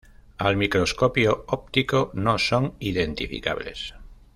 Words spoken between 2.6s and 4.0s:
identificables.